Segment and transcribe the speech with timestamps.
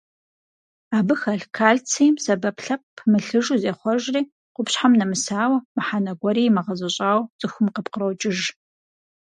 [0.97, 4.21] Абы хэлъ кальцийм сэбэп лъэпкъ пымылъыжу зехъуэжри,
[4.55, 8.39] къупщхьэм нэмысауэ, мыхьэнэ гуэри имыгъэзэщӀауэ цӀыхум къыпкърокӀыж.